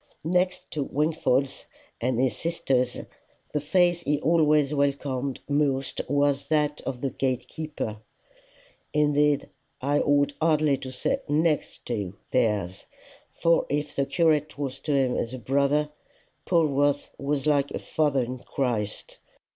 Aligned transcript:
Next 0.25 0.71
to 0.71 0.81
Wingfold's 0.81 1.67
and 2.01 2.19
his 2.19 2.35
sister's, 2.35 3.01
the 3.53 3.61
face 3.61 4.01
he 4.01 4.19
always 4.21 4.73
welcomed 4.73 5.41
most 5.47 6.01
was 6.09 6.49
that 6.49 6.81
of 6.87 7.01
the 7.01 7.11
gate 7.11 7.47
keeper 7.47 7.97
indeed 8.93 9.49
I 9.79 9.99
ought 9.99 10.33
hardly 10.41 10.77
to 10.77 10.91
say 10.91 11.19
NEXT 11.29 11.85
to 11.85 12.15
theirs; 12.31 12.87
for 13.29 13.67
if 13.69 13.95
the 13.95 14.07
curate 14.07 14.57
was 14.57 14.79
to 14.79 14.91
him 14.95 15.15
as 15.15 15.35
a 15.35 15.37
brother, 15.37 15.91
Polwarth 16.47 17.11
was 17.19 17.45
like 17.45 17.69
a 17.69 17.77
father 17.77 18.23
in 18.23 18.39
Christ. 18.39 19.19